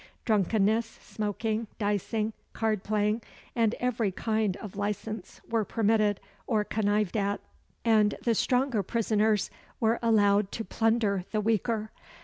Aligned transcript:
Drunkenness, 0.25 0.87
smoking, 1.03 1.67
dicing, 1.77 2.33
card 2.53 2.83
playing, 2.83 3.21
and 3.55 3.75
every 3.75 4.11
kind 4.11 4.57
of 4.57 4.75
licence 4.75 5.41
were 5.47 5.63
permitted, 5.63 6.19
or 6.47 6.63
connived 6.63 7.15
at; 7.15 7.39
and 7.85 8.15
the 8.23 8.33
stronger 8.33 8.81
prisoners 8.81 9.51
were 9.79 9.99
allowed 10.01 10.51
to 10.53 10.65
plunder 10.65 11.23
the 11.29 11.39
weaker. 11.39 11.91